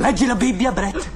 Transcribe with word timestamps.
Leggi 0.00 0.24
la 0.24 0.34
Bibbia, 0.34 0.72
Brett? 0.72 1.10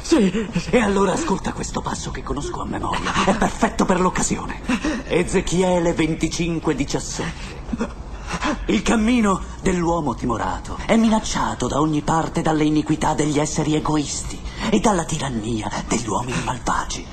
Sì. 0.00 0.48
E 0.70 0.78
allora 0.78 1.12
ascolta 1.12 1.52
questo 1.52 1.82
passo 1.82 2.10
che 2.10 2.22
conosco 2.22 2.62
a 2.62 2.64
memoria. 2.64 3.12
È 3.26 3.36
perfetto 3.36 3.84
per 3.84 4.00
l'occasione. 4.00 4.62
Ezechiele 5.06 5.92
25, 5.92 6.74
17. 6.74 7.62
Il 8.68 8.80
cammino 8.80 9.38
dell'uomo 9.60 10.14
timorato 10.14 10.78
è 10.86 10.96
minacciato 10.96 11.66
da 11.68 11.78
ogni 11.78 12.00
parte 12.00 12.40
dalle 12.40 12.64
iniquità 12.64 13.12
degli 13.12 13.38
esseri 13.38 13.74
egoisti 13.74 14.40
e 14.70 14.80
dalla 14.80 15.04
tirannia 15.04 15.70
degli 15.86 16.08
uomini 16.08 16.42
malvagi. 16.42 17.06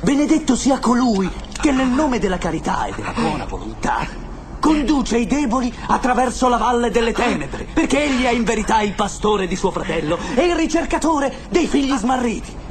Benedetto 0.00 0.56
sia 0.56 0.80
colui 0.80 1.30
che 1.60 1.70
nel 1.70 1.88
nome 1.88 2.18
della 2.18 2.38
carità 2.38 2.86
e 2.86 2.92
della 2.92 3.12
buona 3.12 3.44
volontà 3.44 4.27
conduce 4.60 5.18
i 5.18 5.26
deboli 5.26 5.72
attraverso 5.86 6.48
la 6.48 6.56
valle 6.56 6.90
delle 6.90 7.12
tenebre, 7.12 7.66
perché 7.72 8.04
egli 8.04 8.24
è 8.24 8.30
in 8.30 8.44
verità 8.44 8.80
il 8.80 8.94
pastore 8.94 9.46
di 9.46 9.56
suo 9.56 9.70
fratello 9.70 10.18
e 10.34 10.44
il 10.44 10.54
ricercatore 10.54 11.32
dei 11.50 11.66
figli 11.66 11.94
smarriti. 11.96 12.66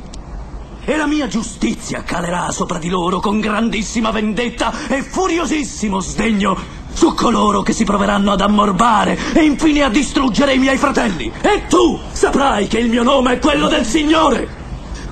E 0.86 0.96
la 0.96 1.06
mia 1.06 1.28
giustizia 1.28 2.04
calerà 2.04 2.50
sopra 2.52 2.78
di 2.78 2.88
loro 2.88 3.20
con 3.20 3.42
grandissima 3.42 4.12
vendetta 4.12 4.72
e 4.88 5.02
furiosissimo 5.02 6.00
sdegno 6.00 6.58
su 6.94 7.14
coloro 7.14 7.62
che 7.62 7.74
si 7.74 7.84
proveranno 7.84 8.32
ad 8.32 8.42
ammorbare 8.42 9.20
e 9.34 9.44
infine 9.44 9.84
a 9.84 9.90
distruggere 9.90 10.54
i 10.54 10.58
miei 10.58 10.78
fratelli. 10.78 11.32
E 11.42 11.68
tu 11.68 12.00
saprai 12.12 12.68
che 12.68 12.80
il 12.80 12.90
mio 12.90 13.04
nome 13.04 13.34
è 13.34 13.40
quello 13.40 13.68
del 13.68 13.86
Signore. 13.86 14.48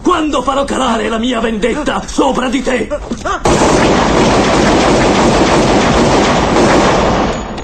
Quando 0.02 0.42
farò 0.42 0.64
calare 0.64 1.10
la 1.10 1.18
mia 1.18 1.40
vendetta 1.40 2.02
sopra 2.08 2.48
di 2.48 2.62
te. 2.64 2.88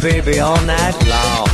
baby 0.00 0.40
all 0.40 0.60
night 0.62 0.96
long. 1.06 1.48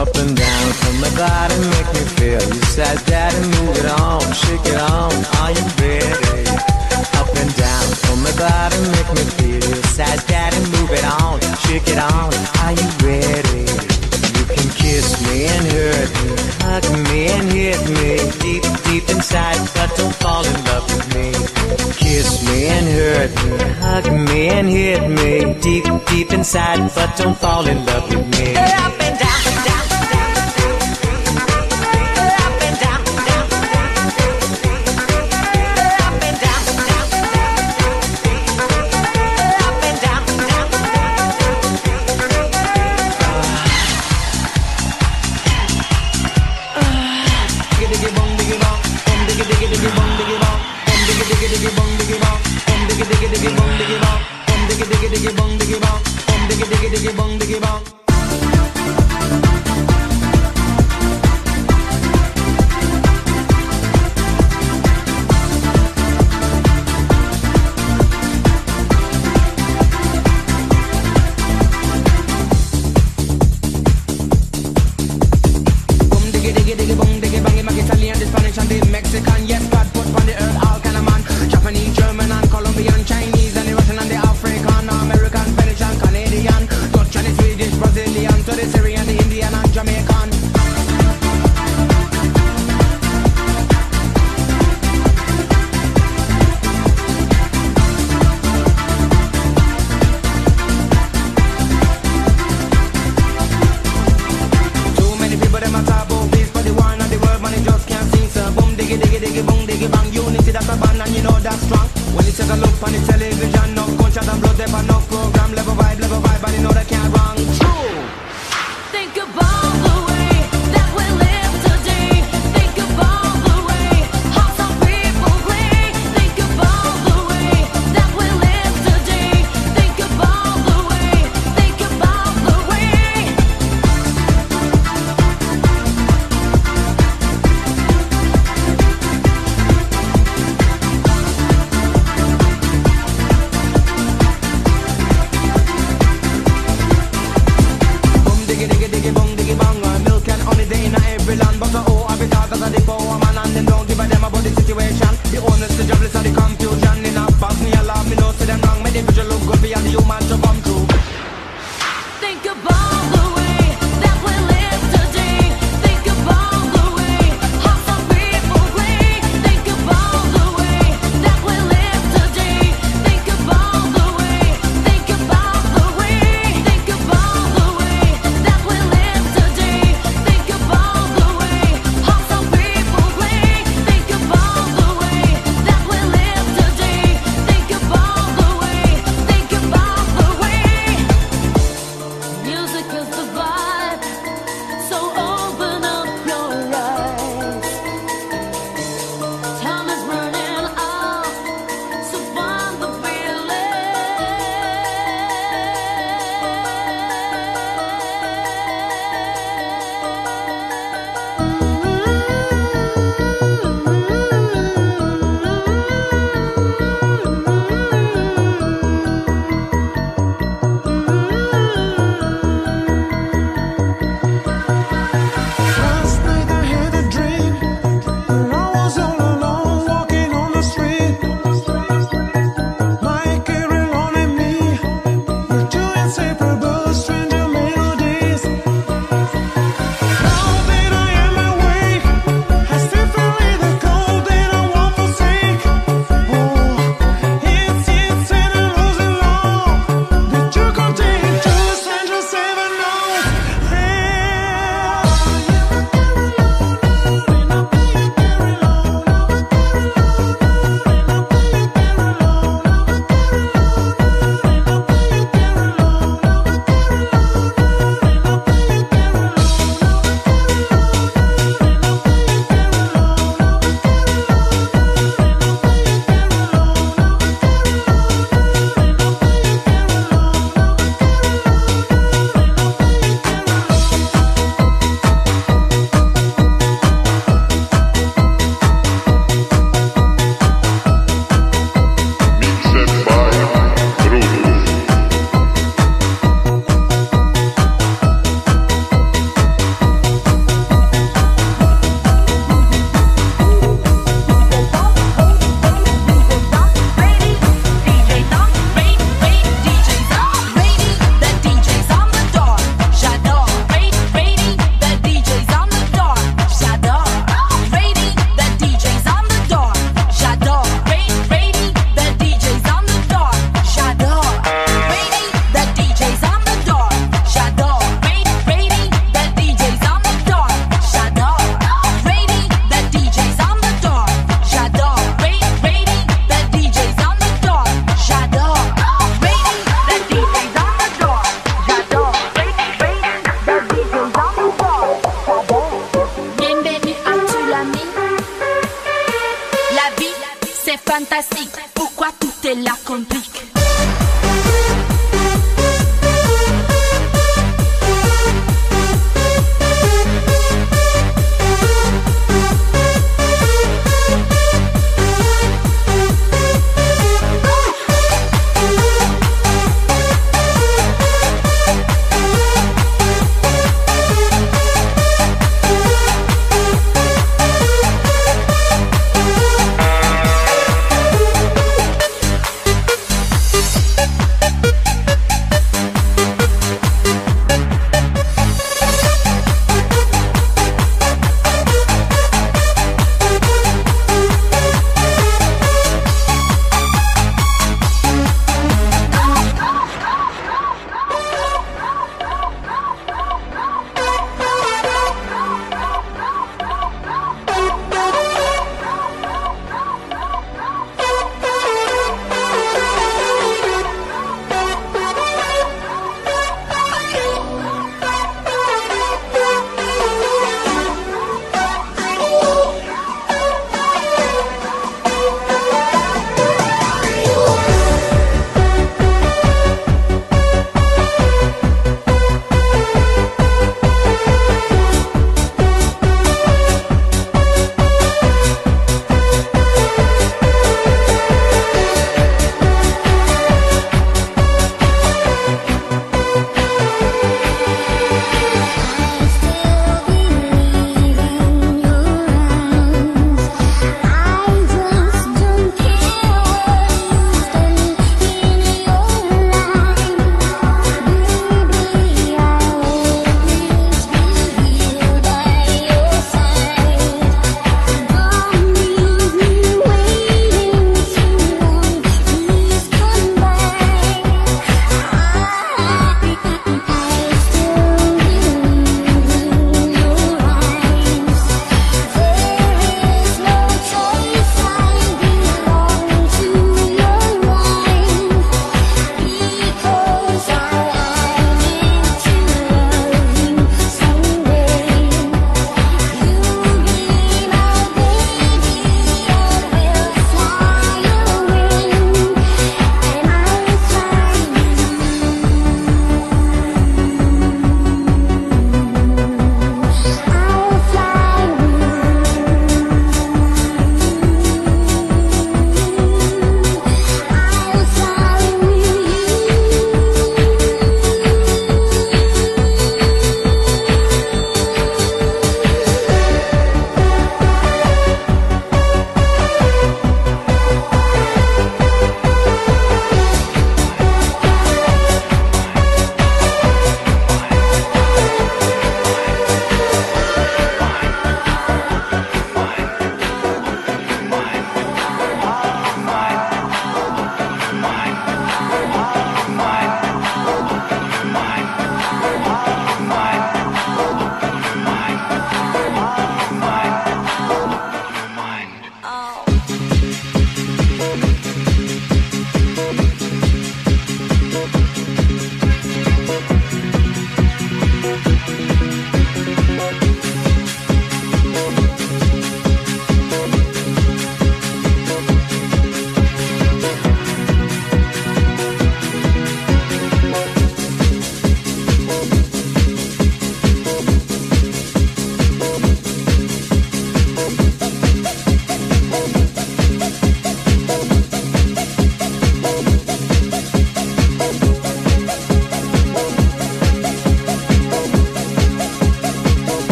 Up 0.00 0.14
and 0.16 0.36
down 0.36 0.72
from 0.72 1.00
the 1.00 1.12
body, 1.16 1.56
make 1.74 1.90
me 1.94 2.04
feel. 2.16 2.42
You 2.54 2.62
said 2.74 2.98
Daddy, 3.06 3.40
move 3.56 3.76
it 3.76 3.90
on, 4.00 4.20
shake 4.32 4.66
it 4.66 4.80
on, 4.80 5.12
are 5.40 5.52
you 5.52 5.64
ready? 5.80 6.48
Up 7.20 7.28
and 7.36 7.54
down 7.56 7.86
from 8.04 8.22
the 8.22 8.34
body, 8.38 8.78
make 8.94 9.10
me 9.16 9.24
feel. 9.36 9.76
You 9.76 9.82
said 9.94 10.22
Daddy, 10.26 10.58
move 10.76 10.90
it 10.90 11.04
on, 11.04 11.40
shake 11.66 11.88
it 11.88 11.98
on, 11.98 12.32
are 12.62 12.72
you 12.72 12.88
ready? 13.06 14.01
You 14.42 14.48
can 14.48 14.70
kiss 14.70 15.22
me 15.28 15.44
and 15.44 15.66
hurt 15.68 16.10
me, 16.24 16.34
hug 16.66 16.84
me 17.08 17.28
and 17.28 17.52
hit 17.52 17.80
me 17.90 18.18
deep, 18.40 18.64
deep 18.82 19.08
inside, 19.08 19.70
but 19.72 19.96
don't 19.96 20.12
fall 20.16 20.44
in 20.44 20.64
love 20.64 20.84
with 20.92 21.14
me. 21.14 21.30
Kiss 21.94 22.44
me 22.48 22.66
and 22.66 22.88
hurt 22.88 23.30
me, 23.44 23.58
hug 23.78 24.12
me 24.28 24.48
and 24.48 24.68
hit 24.68 25.08
me 25.08 25.54
deep, 25.60 25.84
deep 26.06 26.32
inside, 26.32 26.90
but 26.92 27.16
don't 27.16 27.38
fall 27.38 27.68
in 27.68 27.86
love 27.86 28.08
with 28.08 28.26
me. 28.36 28.56
Up 28.56 29.00
and 29.00 29.16
down, 29.16 29.64
down. 29.64 29.91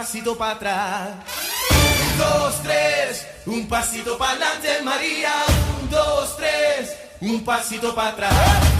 Pasito 0.00 0.34
para 0.34 0.52
atrás. 0.52 1.08
Un, 1.70 2.18
dos, 2.18 2.62
tres, 2.62 3.26
un 3.44 3.68
pasito 3.68 4.16
para 4.16 4.30
adelante, 4.30 4.82
María. 4.82 5.30
Un, 5.78 5.90
dos, 5.90 6.38
tres, 6.38 6.96
un 7.20 7.44
pasito 7.44 7.94
para 7.94 8.08
atrás. 8.08 8.79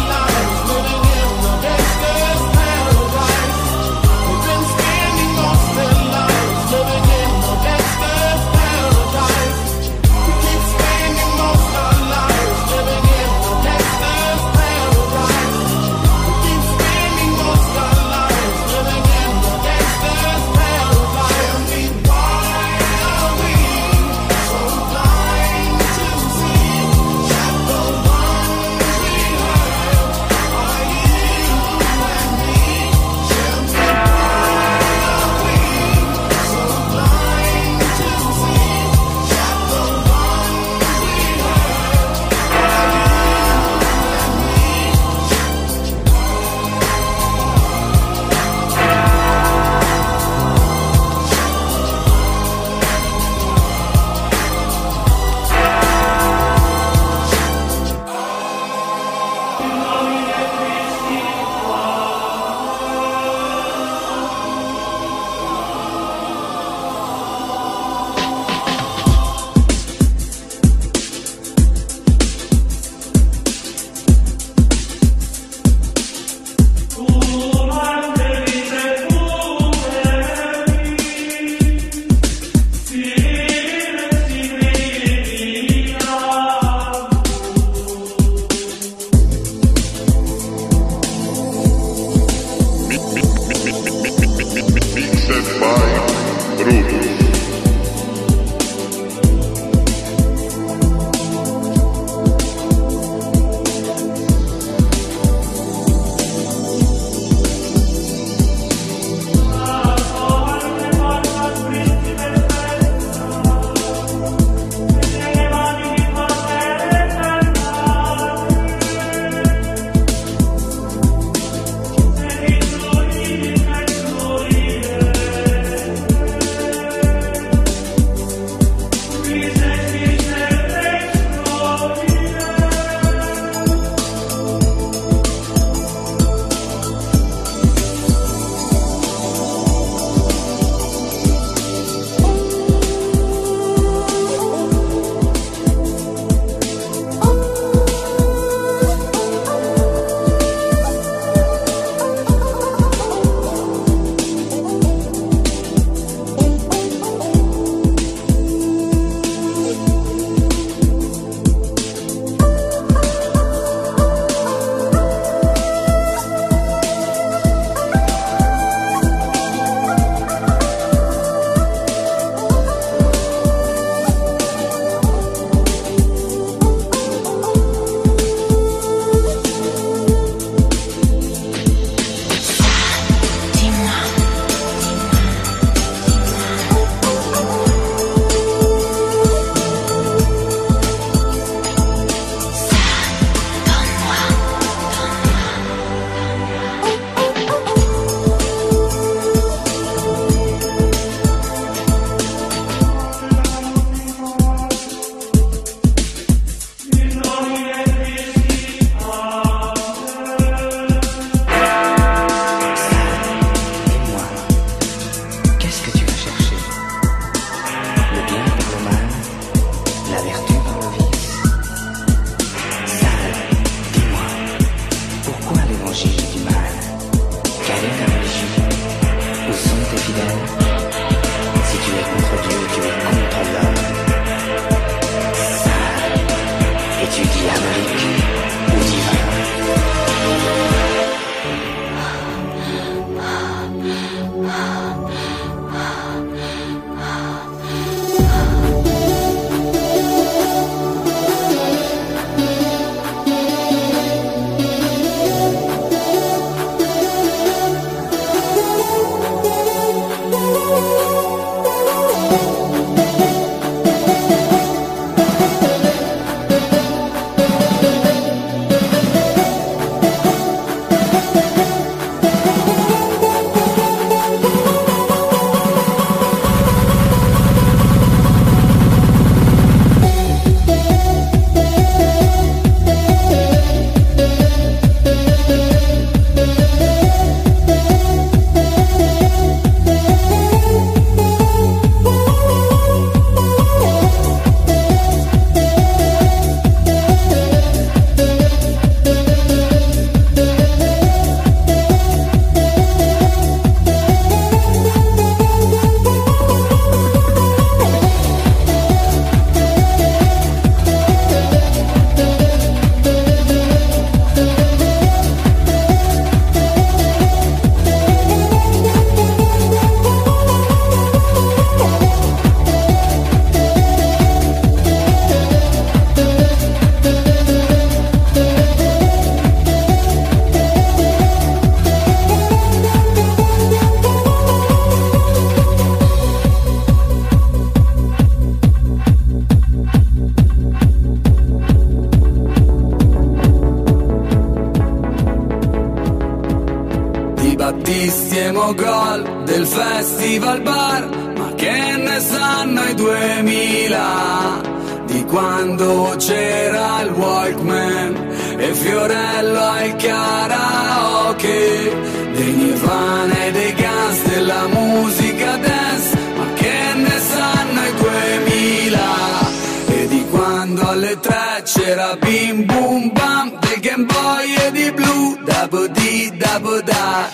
Alle 370.91 371.17
tre 371.21 371.63
c'era 371.63 372.17
bim 372.17 372.65
bum 372.65 373.11
bam 373.13 373.57
del 373.59 373.79
Game 373.79 374.05
Boy 374.05 374.55
e 374.55 374.71
di 374.71 374.91
blu, 374.91 375.37
dabo 375.45 375.87
di 375.87 376.33
dabo 376.37 376.81
da. 376.81 377.29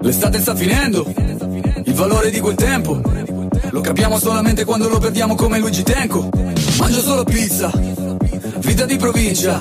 L'estate 0.00 0.40
sta 0.40 0.54
finendo, 0.54 1.10
il 1.84 1.94
valore 1.94 2.30
di 2.30 2.38
quel 2.40 2.54
tempo 2.54 3.00
lo 3.70 3.80
capiamo 3.80 4.18
solamente 4.18 4.64
quando 4.64 4.88
lo 4.88 4.98
perdiamo 4.98 5.34
come 5.34 5.58
Luigi 5.58 5.82
Tenco. 5.82 6.28
Mangio 6.78 7.00
solo 7.00 7.24
pizza, 7.24 7.70
vita 8.58 8.84
di 8.84 8.96
provincia. 8.96 9.58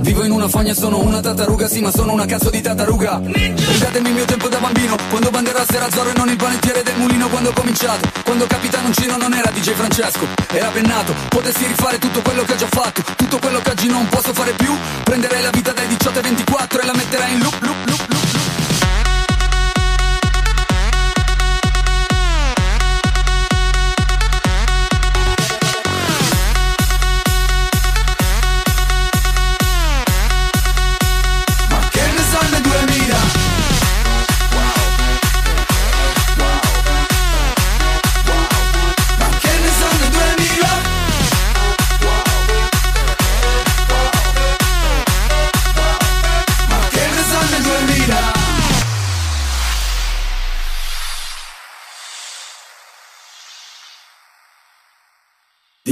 Vivo 0.00 0.24
in 0.24 0.30
una 0.30 0.48
fogna 0.48 0.74
sono 0.74 1.00
una 1.00 1.20
tartaruga, 1.20 1.68
sì 1.68 1.80
ma 1.80 1.90
sono 1.90 2.12
una 2.12 2.24
cazzo 2.24 2.50
di 2.50 2.60
tartaruga. 2.60 3.20
Ridatemi 3.22 4.08
il 4.08 4.14
mio 4.14 4.24
tempo 4.24 4.48
da 4.48 4.58
bambino, 4.58 4.96
quando 5.10 5.30
Banderas 5.30 5.70
era 5.70 5.88
Zorro 5.90 6.10
e 6.10 6.12
non 6.16 6.28
il 6.28 6.36
panettiere 6.36 6.82
del 6.82 6.96
mulino. 6.96 7.28
Quando 7.28 7.50
ho 7.50 7.52
cominciato, 7.52 8.08
quando 8.24 8.46
Capitano 8.46 8.92
Cino 8.92 9.16
non 9.16 9.34
era 9.34 9.50
DJ 9.50 9.72
Francesco 9.72 10.26
Era 10.50 10.68
pennato, 10.68 11.14
potessi 11.28 11.66
rifare 11.66 11.98
tutto 11.98 12.22
quello 12.22 12.42
che 12.44 12.52
ho 12.52 12.56
già 12.56 12.68
fatto 12.68 13.02
Tutto 13.16 13.38
quello 13.38 13.60
che 13.60 13.70
oggi 13.70 13.88
non 13.88 14.06
posso 14.08 14.32
fare 14.32 14.52
più. 14.52 14.74
Prenderei 15.04 15.42
la 15.42 15.50
vita 15.50 15.72
dai 15.72 15.86
18 15.86 16.18
ai 16.18 16.24
24 16.24 16.80
e 16.80 16.86
la 16.86 16.94
metterei 16.94 17.32
in 17.34 17.40
loop, 17.40 17.60
loop, 17.60 17.86
loop, 17.86 18.04
loop, 18.08 18.27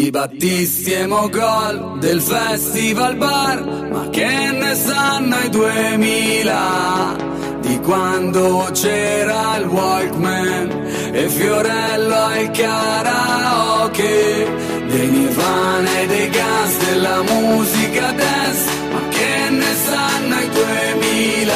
Di 0.08 0.70
e 0.86 1.06
Mogol 1.08 1.98
del 1.98 2.20
Festival 2.20 3.16
Bar, 3.16 3.88
ma 3.90 4.08
che 4.10 4.52
ne 4.52 4.76
sanno 4.76 5.36
i 5.40 5.48
2000? 5.48 7.16
Di 7.60 7.80
quando 7.80 8.70
c'era 8.72 9.56
il 9.56 9.66
Walkman 9.66 10.70
e 11.12 11.28
Fiorello 11.28 12.14
al 12.14 12.50
karaoke, 12.52 14.46
dei 14.86 15.08
Nirvana 15.08 15.98
e 15.98 16.06
dei 16.06 16.30
Guns 16.30 16.76
della 16.84 17.22
musica 17.22 18.12
dance, 18.12 18.70
ma 18.92 19.08
che 19.08 19.50
ne 19.50 19.74
sanno 19.74 20.38
i 20.38 20.48
2000? 20.50 21.54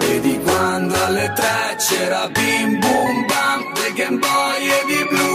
E 0.00 0.20
di 0.20 0.38
quando 0.40 0.94
alle 1.02 1.32
tre 1.34 1.76
c'era 1.78 2.28
bim 2.28 2.78
bum 2.78 3.24
bam 3.26 3.72
del 3.72 3.92
Game 3.94 4.18
Boy 4.18 4.68
e 4.68 4.84
di 4.86 5.06
blu, 5.08 5.33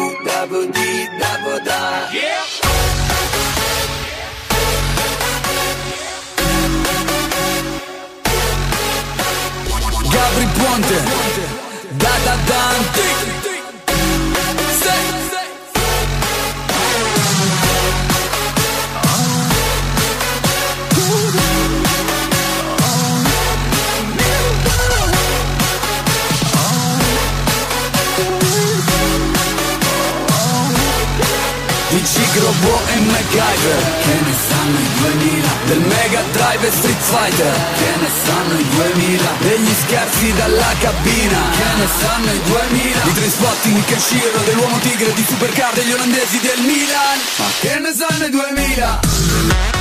Di 32.39 32.45
Cicro, 32.45 32.53
Bo 32.61 32.81
e 32.87 32.99
MacGyver. 32.99 33.81
Che 34.01 34.15
ne 34.23 34.35
sanno 34.47 34.79
i 34.79 34.89
2000 34.99 35.47
Del 35.65 35.79
Mega 35.79 36.21
Drive 36.31 36.67
e 36.67 36.71
Street 36.71 37.01
Fighter. 37.01 37.53
Che 37.77 37.91
ne 37.99 38.09
sanno 38.23 38.59
i 38.59 38.69
2000 38.69 39.23
Degli 39.39 39.73
scherzi 39.81 40.33
dalla 40.33 40.73
cabina. 40.79 41.39
Che 41.51 41.75
ne 41.77 41.87
sanno 41.99 42.31
i 42.31 42.41
2000 42.43 43.01
Di 43.03 43.13
Trainspotting, 43.13 43.85
Kenshiro 43.85 44.39
Dell'uomo 44.45 44.77
tigre, 44.79 45.13
di 45.13 45.25
Supercar 45.27 45.73
Degli 45.73 45.91
olandesi 45.91 46.39
del 46.39 46.61
Milan. 46.61 47.19
Ma 47.37 47.45
che 47.59 47.79
ne 47.79 47.93
sanno 47.93 48.25
i 48.25 48.29
2000 48.29 48.87
Ma 48.87 48.99
che 48.99 49.17
ne 49.17 49.19
sanno 49.19 49.45
i 49.45 49.69
2000 49.69 49.78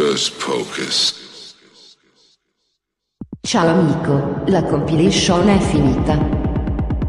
Hocus 0.00 0.30
Pocus. 0.30 1.14
Ciao 3.42 3.68
amico, 3.68 4.40
la 4.46 4.62
compilation 4.62 5.46
è 5.46 5.58
finita. 5.58 6.18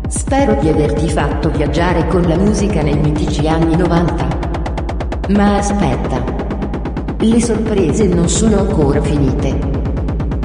Spero 0.09 0.55
di 0.55 0.67
averti 0.67 1.07
fatto 1.07 1.49
viaggiare 1.51 2.05
con 2.07 2.23
la 2.23 2.35
musica 2.35 2.81
nei 2.81 2.97
mitici 2.97 3.47
anni 3.47 3.77
90. 3.77 4.27
Ma 5.29 5.55
aspetta. 5.55 6.21
Le 7.17 7.41
sorprese 7.41 8.07
non 8.07 8.27
sono 8.27 8.59
ancora 8.59 9.01
finite. 9.01 9.57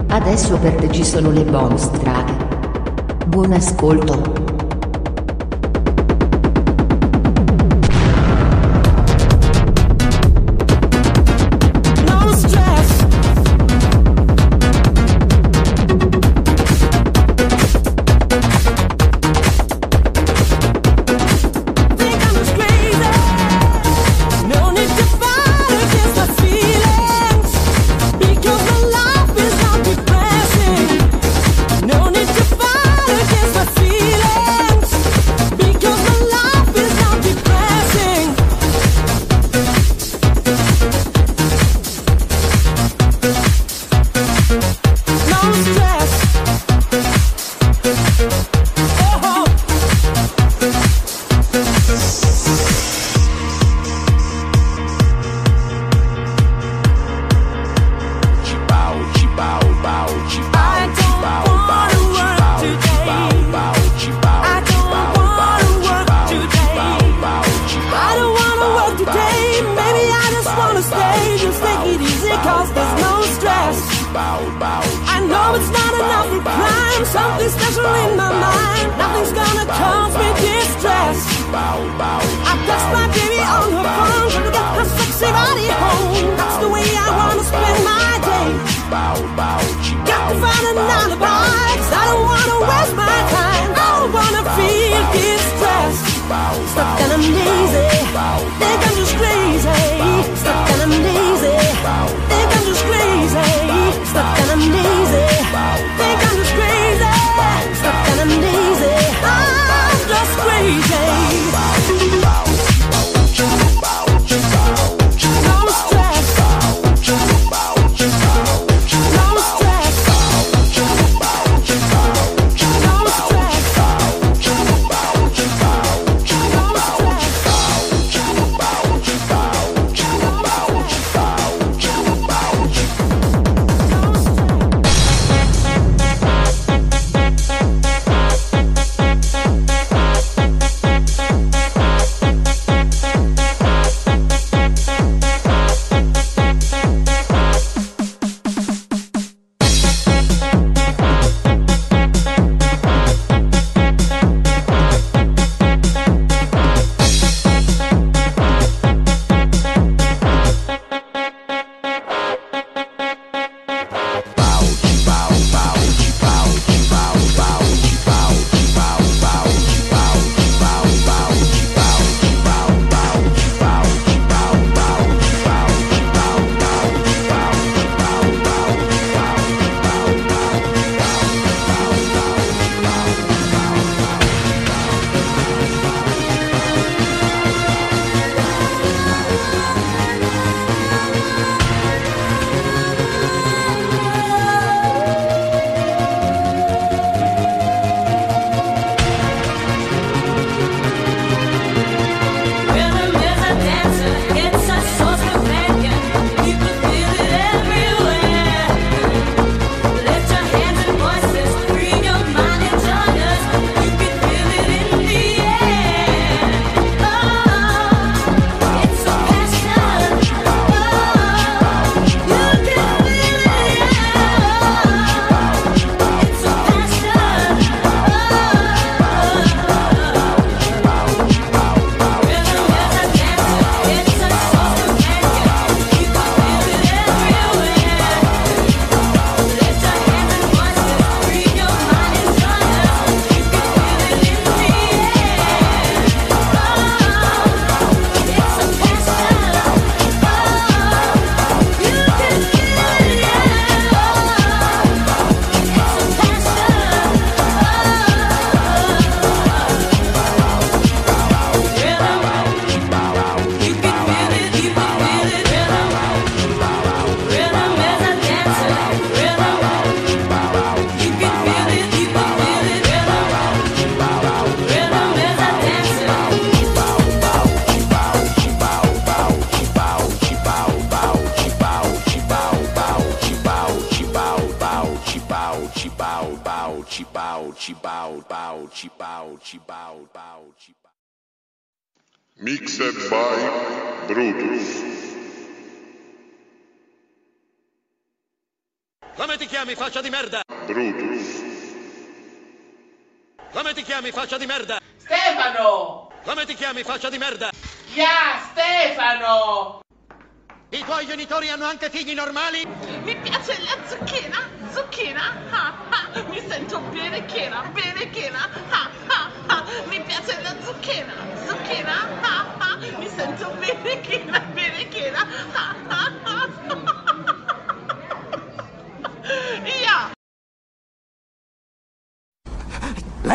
Adesso 0.07 0.57
per 0.59 0.77
te 0.77 0.93
ci 0.93 1.05
sono 1.05 1.33
le 1.33 1.43
bonus 1.43 1.91
track. 1.91 3.27
Buon 3.27 3.55
ascolto. 3.55 4.46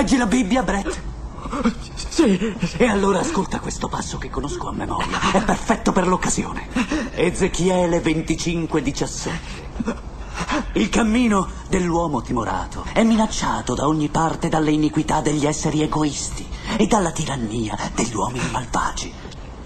Leggi 0.02 0.18
la 0.18 0.26
Bibbia, 0.26 0.64
Brett? 0.64 1.00
Sì. 2.10 2.56
E 2.78 2.86
allora 2.88 3.20
ascolta 3.20 3.60
questo 3.60 3.88
passo 3.88 4.18
che 4.18 4.32
conosco 4.32 4.68
a 4.68 4.72
memoria. 4.74 5.32
È 5.32 5.44
perfetto 5.44 5.92
per 5.92 6.08
l'occasione. 6.08 6.70
Ezechiele 7.12 8.00
25, 8.00 8.82
17. 8.82 9.70
Il 10.74 10.90
cammino 10.90 11.48
dell'uomo 11.70 12.24
timorato 12.24 12.84
è 12.94 13.04
minacciato 13.04 13.76
da 13.76 13.88
ogni 13.88 14.10
parte 14.10 14.50
dalle 14.50 14.72
iniquità 14.72 15.22
degli 15.22 15.46
esseri 15.46 15.84
egoisti 15.84 16.48
e 16.78 16.88
dalla 16.88 17.12
tirannia 17.12 17.78
degli 17.94 18.16
uomini 18.16 18.50
malvagi. 18.50 19.14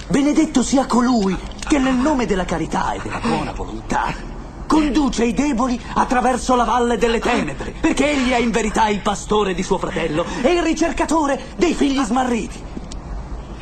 Benedetto 0.10 0.64
sia 0.64 0.86
colui 0.86 1.38
che 1.66 1.80
nel 1.80 1.96
nome 1.96 2.26
della 2.26 2.44
carità 2.44 2.92
e 2.92 3.00
della 3.02 3.22
buona 3.22 3.54
volontà 3.54 4.35
conduce 4.76 5.24
i 5.24 5.34
deboli 5.34 5.80
attraverso 5.94 6.54
la 6.54 6.66
valle 6.66 6.98
delle 6.98 7.22
tenebre, 7.22 7.74
perché 7.80 8.12
egli 8.12 8.32
è 8.32 8.40
in 8.40 8.52
verità 8.52 8.90
il 8.90 9.00
pastore 9.00 9.54
di 9.54 9.64
suo 9.64 9.78
fratello 9.78 10.26
e 10.42 10.52
il 10.52 10.62
ricercatore 10.62 11.42
dei 11.56 11.74
figli 11.74 12.04
smarriti. 12.04 12.62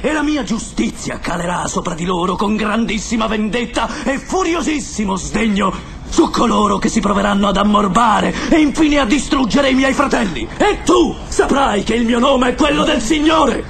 E 0.01 0.11
la 0.11 0.23
mia 0.23 0.43
giustizia 0.43 1.19
calerà 1.19 1.67
sopra 1.67 1.93
di 1.93 2.03
loro 2.03 2.35
con 2.35 2.55
grandissima 2.55 3.27
vendetta 3.27 3.87
e 4.03 4.17
furiosissimo 4.17 5.15
sdegno 5.15 5.71
su 6.09 6.31
coloro 6.31 6.79
che 6.79 6.89
si 6.89 6.99
proveranno 6.99 7.47
ad 7.47 7.57
ammorbare 7.57 8.33
e 8.49 8.59
infine 8.59 8.97
a 8.97 9.05
distruggere 9.05 9.69
i 9.69 9.75
miei 9.75 9.93
fratelli. 9.93 10.47
E 10.57 10.81
tu 10.83 11.15
saprai 11.27 11.83
che 11.83 11.93
il 11.93 12.05
mio 12.05 12.17
nome 12.17 12.49
è 12.49 12.55
quello 12.55 12.83
del 12.83 13.01
Signore. 13.01 13.63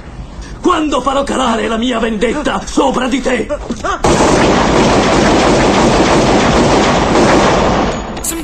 Quando 0.62 1.02
farò 1.02 1.22
calare 1.24 1.68
la 1.68 1.76
mia 1.76 1.98
vendetta 1.98 2.62
sopra 2.64 3.06
di 3.06 3.20
te. 3.20 3.46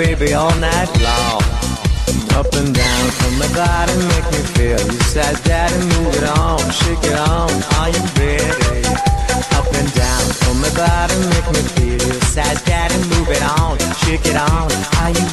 baby, 0.00 0.32
all 0.32 0.54
night 0.56 0.88
long. 1.04 1.44
Up 2.40 2.48
and 2.56 2.72
down 2.72 3.04
from 3.20 3.34
the 3.36 3.50
body, 3.52 3.94
make 4.12 4.28
me 4.32 4.40
feel. 4.56 4.80
You 4.92 5.00
said 5.12 5.36
Daddy, 5.44 5.76
move 5.92 6.14
it 6.16 6.26
on, 6.38 6.58
shake 6.80 7.04
it 7.04 7.18
on, 7.28 7.50
are 7.76 7.90
you 7.92 8.02
ready? 8.16 8.80
Up 9.58 9.68
and 9.78 9.90
down 9.92 10.24
from 10.40 10.56
the 10.64 10.72
body, 10.72 11.16
make 11.32 11.48
me 11.52 11.62
feel. 11.76 12.00
You 12.14 12.20
said 12.32 12.56
Daddy, 12.64 12.96
move 13.12 13.28
it 13.28 13.44
on, 13.60 13.76
shake 14.02 14.24
it 14.24 14.36
on, 14.36 14.72
are 15.02 15.12
you 15.12 15.26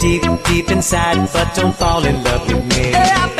deep, 0.00 0.22
deep 0.44 0.70
inside, 0.70 1.28
but 1.32 1.54
don't 1.54 1.76
fall 1.76 2.04
in 2.04 2.24
love 2.24 2.46
with 2.48 2.64
me. 2.66 3.39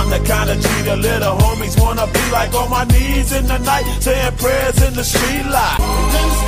I'm 0.00 0.08
the 0.08 0.18
kind 0.26 0.48
of 0.48 0.56
G 0.56 0.68
the 0.82 0.96
little 0.96 1.36
homies 1.36 1.78
wanna 1.78 2.06
be 2.06 2.24
like 2.32 2.54
on 2.54 2.70
my 2.70 2.84
knees 2.84 3.32
in 3.32 3.46
the 3.46 3.58
night, 3.58 3.84
saying 4.00 4.36
prayers 4.38 4.82
in 4.82 4.94
the 4.94 5.04
street 5.04 5.44
light. 5.44 6.40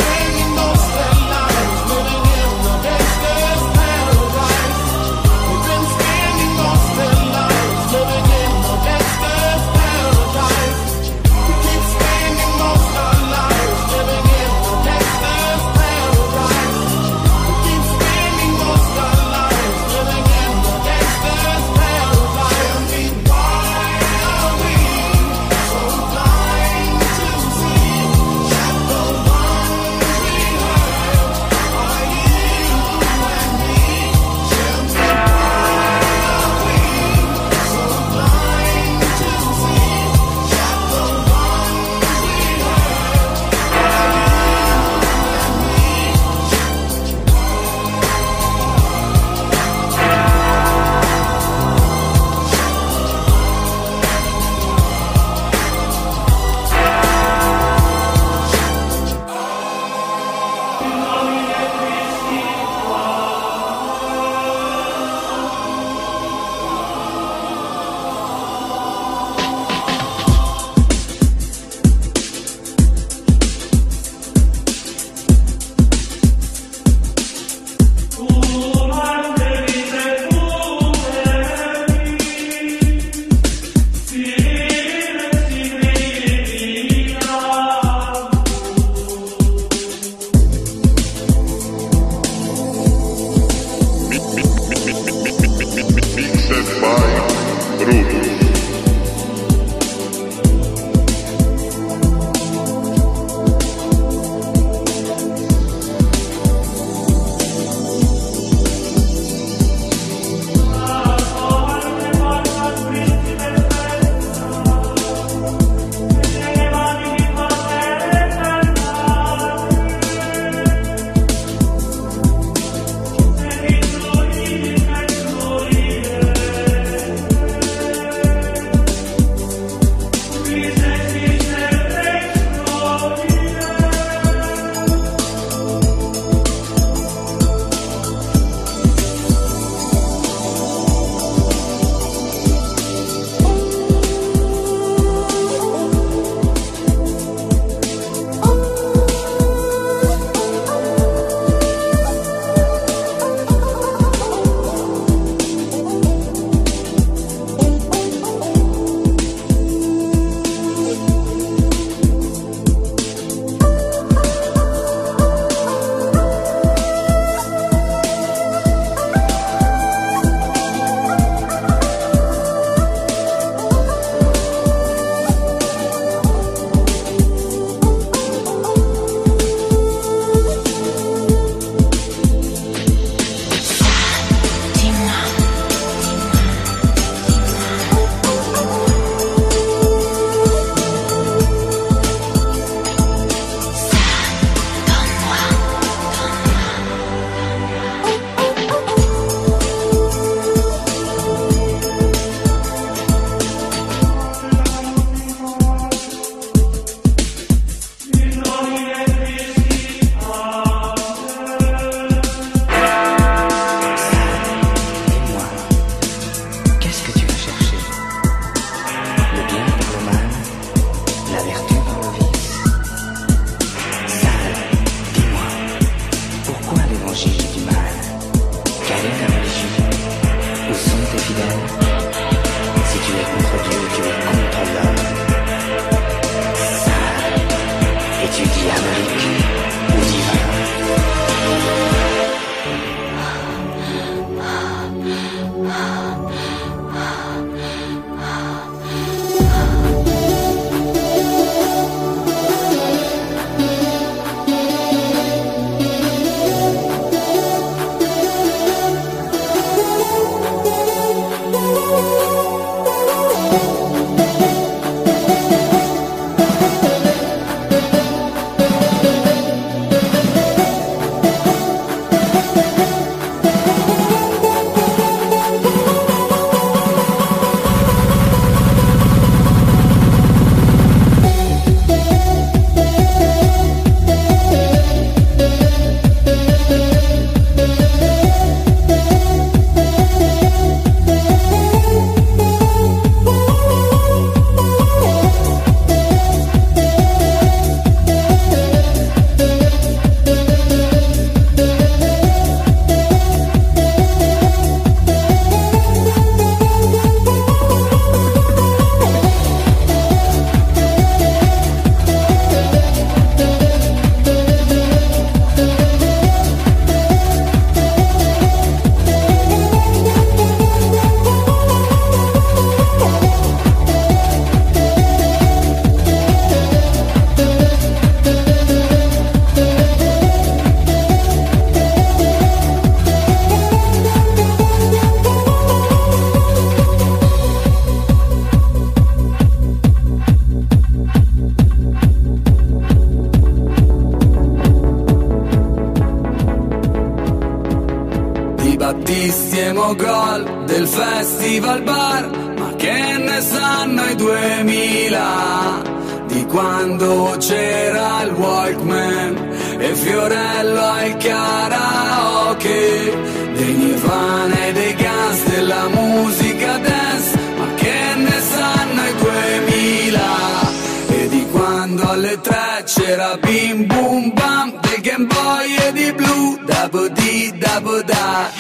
Quando 371.93 372.10
alle 372.10 372.40
tre 372.40 372.82
c'era 372.86 373.36
Bim 373.36 373.86
Boom 373.86 374.32
Bam 374.32 374.81
del 374.81 375.01
Game 375.02 375.27
Boy 375.27 375.77
e 375.77 375.93
di 375.93 376.12
Blue 376.12 376.59
Dabo 376.64 377.09
di 377.09 377.52
Dabo 377.59 378.02
da 378.02 378.51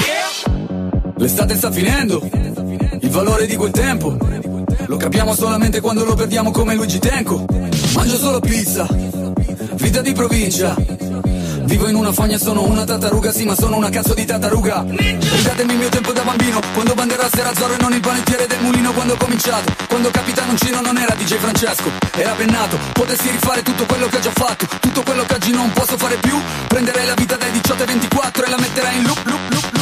L'estate 1.16 1.56
sta 1.56 1.70
finendo, 1.70 2.20
il 3.00 3.08
valore 3.08 3.46
di 3.46 3.56
quel 3.56 3.70
tempo 3.70 4.18
lo 4.86 4.96
capiamo 4.98 5.34
solamente 5.34 5.80
quando 5.80 6.04
lo 6.04 6.14
perdiamo 6.14 6.50
come 6.50 6.74
Luigi 6.74 6.98
Tenco. 6.98 7.46
Mangio 7.94 8.16
solo 8.16 8.40
pizza, 8.40 8.86
vita 9.76 10.02
di 10.02 10.12
provincia. 10.12 11.01
Vivo 11.64 11.88
in 11.88 11.94
una 11.94 12.12
fogna 12.12 12.38
sono 12.38 12.64
una 12.64 12.84
tartaruga, 12.84 13.32
sì 13.32 13.44
ma 13.44 13.54
sono 13.54 13.76
una 13.76 13.88
cazzo 13.88 14.14
di 14.14 14.24
tartaruga. 14.24 14.84
Ridatemi 14.86 15.72
il 15.72 15.78
mio 15.78 15.88
tempo 15.88 16.12
da 16.12 16.22
bambino, 16.22 16.60
quando 16.74 16.94
Banderas 16.94 17.34
era 17.34 17.52
Zorro 17.54 17.74
e 17.74 17.76
non 17.80 17.92
il 17.92 18.00
panettiere 18.00 18.46
del 18.46 18.60
mulino. 18.60 18.92
Quando 18.92 19.14
ho 19.14 19.16
cominciato, 19.16 19.72
quando 19.88 20.10
Capitano 20.10 20.54
Cino 20.56 20.80
non 20.80 20.98
era 20.98 21.14
DJ 21.14 21.36
Francesco 21.36 21.90
Era 22.14 22.32
pennato, 22.32 22.78
potessi 22.92 23.30
rifare 23.30 23.62
tutto 23.62 23.86
quello 23.86 24.06
che 24.08 24.16
ho 24.16 24.20
già 24.20 24.32
fatto 24.32 24.66
Tutto 24.80 25.02
quello 25.02 25.24
che 25.24 25.34
oggi 25.34 25.50
non 25.52 25.70
posso 25.72 25.96
fare 25.96 26.16
più. 26.16 26.38
Prenderei 26.68 27.06
la 27.06 27.14
vita 27.14 27.36
dai 27.36 27.50
18 27.50 27.82
ai 27.82 27.88
24 27.88 28.44
e 28.44 28.50
la 28.50 28.58
metterei 28.58 28.96
in 28.98 29.04
loop, 29.04 29.22
loop, 29.24 29.50
loop, 29.50 29.68
loop, 29.72 29.81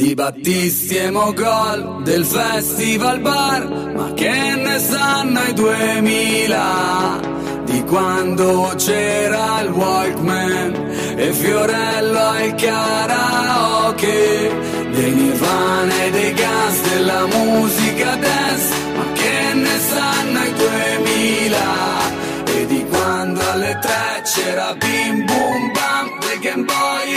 Di 0.00 0.14
Battisti 0.14 0.96
e 0.96 1.10
Mogol 1.10 2.02
del 2.04 2.24
Festival 2.24 3.20
Bar, 3.20 3.68
ma 3.94 4.14
che 4.14 4.30
ne 4.30 4.78
sanno 4.78 5.42
i 5.42 5.52
2000 5.52 7.20
di 7.66 7.84
quando 7.84 8.72
c'era 8.78 9.60
il 9.60 9.68
Walkman 9.68 11.16
e 11.18 11.32
Fiorello 11.32 12.18
al 12.18 12.54
karaoke, 12.54 14.50
dei 14.90 15.12
Nirvana 15.12 16.04
e 16.04 16.10
dei 16.10 16.32
Guns 16.32 16.80
della 16.88 17.26
musica 17.26 18.16
dance, 18.16 18.74
ma 18.96 19.04
che 19.12 19.52
ne 19.52 19.78
sanno 19.80 20.44
i 20.44 20.52
2000 20.54 21.58
e 22.46 22.66
di 22.66 22.86
quando 22.88 23.40
alle 23.50 23.78
tre 23.82 24.22
c'era 24.24 24.74
Bim 24.78 25.26
Boom 25.26 25.72
Bam 25.72 26.18
del 26.20 26.38
Game 26.40 26.64
Boy 26.64 27.09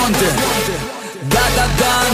Gabri 0.00 0.12
Ponte 0.12 0.26
Da 1.28 1.40
da 1.56 2.09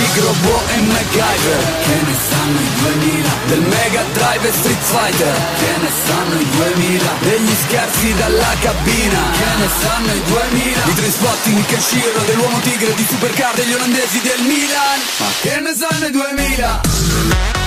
Di 0.00 0.06
Cigro, 0.06 0.32
Bo 0.40 0.62
e 0.68 0.80
MacGyver. 0.80 1.62
Che 1.84 2.00
ne 2.06 2.16
sanno 2.28 2.58
i 2.58 2.70
2000 2.80 3.28
Del 3.48 3.60
Mega 3.60 4.02
Drive 4.14 4.48
e 4.48 4.52
Street 4.52 4.82
Fighter? 4.82 5.34
Che 5.58 5.76
ne 5.76 5.90
sanno 6.06 6.40
i 6.40 6.48
2000 6.48 7.04
Degli 7.20 7.54
scherzi 7.66 8.14
dalla 8.14 8.54
cabina? 8.60 9.20
Che 9.36 9.58
ne 9.58 9.68
sanno 9.82 10.12
i 10.12 10.22
2000 10.24 10.82
Di 10.84 10.94
Trainspotting, 10.94 11.66
Kenshiro 11.66 12.20
Dell'uomo 12.24 12.58
tigre, 12.60 12.94
di 12.94 13.06
Supercar 13.08 13.54
Degli 13.54 13.74
olandesi 13.74 14.20
del 14.22 14.40
Milan? 14.40 15.00
Ma 15.18 15.26
che 15.42 15.60
ne 15.60 15.74
sanno 15.74 16.06
i 16.06 16.10
2000 16.10 16.16
Ma 16.16 16.80
che 16.80 16.88
ne 16.96 17.00
sanno 17.10 17.26
i 17.26 17.50
2000 17.50 17.59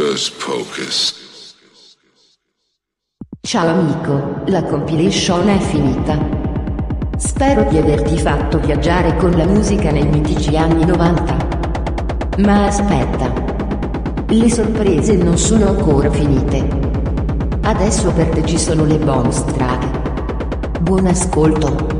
Hocus 0.00 0.30
Pocus. 0.30 1.54
Ciao 3.42 3.68
amico, 3.68 4.40
la 4.46 4.62
compilation 4.62 5.46
è 5.46 5.58
finita. 5.58 6.18
Spero 7.18 7.64
di 7.64 7.76
averti 7.76 8.16
fatto 8.16 8.58
viaggiare 8.60 9.14
con 9.16 9.32
la 9.32 9.44
musica 9.44 9.90
nei 9.90 10.06
mitici 10.06 10.56
anni 10.56 10.86
90. 10.86 11.36
Ma 12.38 12.64
aspetta. 12.64 13.30
Le 14.26 14.50
sorprese 14.50 15.16
non 15.16 15.36
sono 15.36 15.68
ancora 15.68 16.10
finite. 16.10 16.66
Adesso 17.60 18.10
per 18.12 18.30
te 18.30 18.46
ci 18.46 18.58
sono 18.58 18.86
le 18.86 18.96
bonus 18.96 19.44
track. 19.44 20.80
Buon 20.80 21.08
ascolto. 21.08 21.99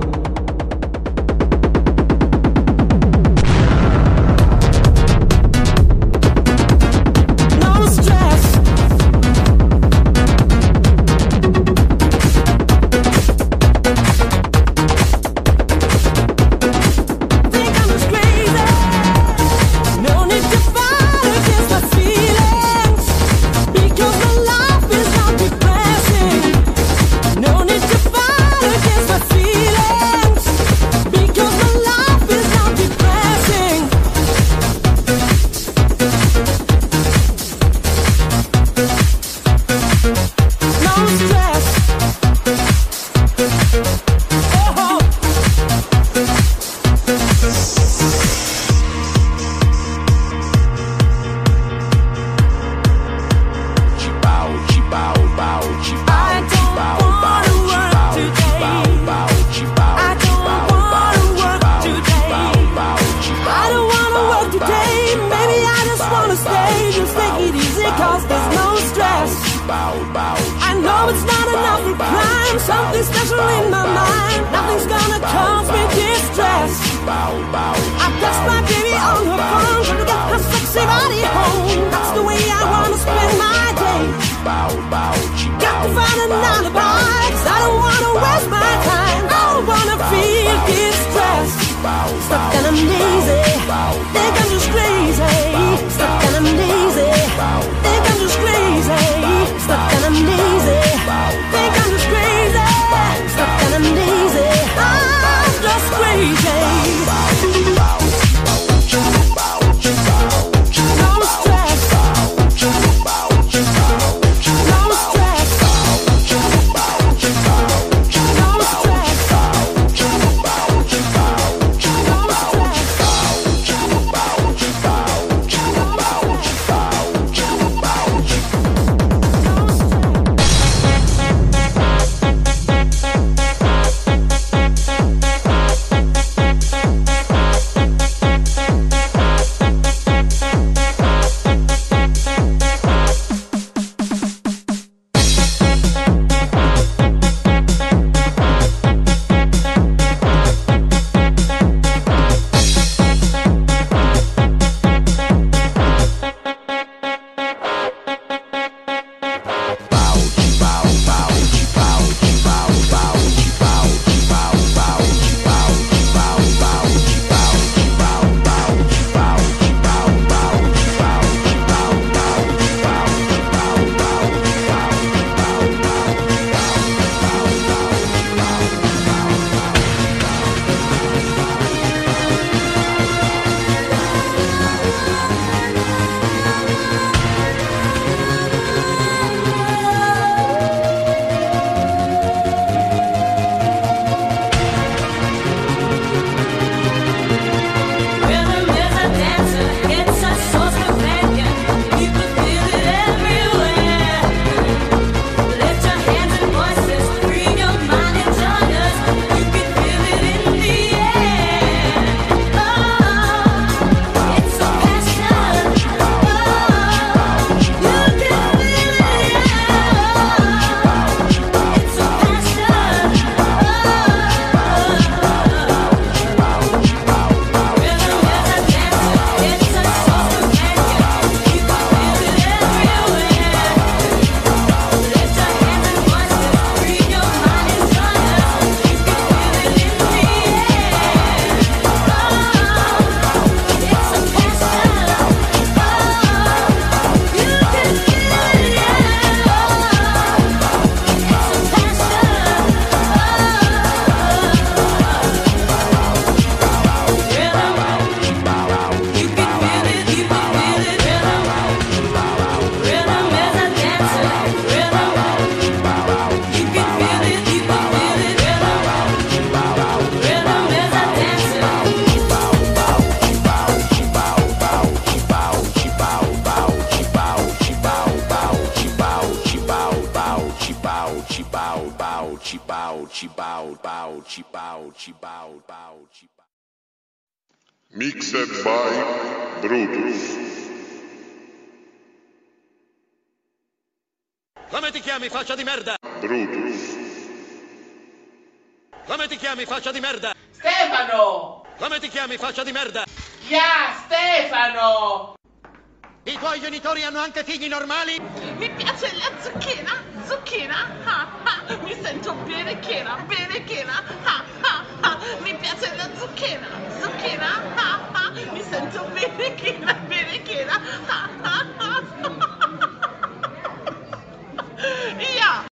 Figli 307.51 307.67
normali? 307.67 308.30